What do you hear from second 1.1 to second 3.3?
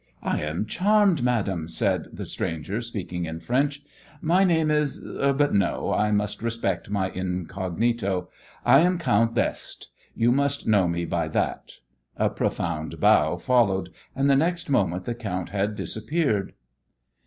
madame," said the stranger, speaking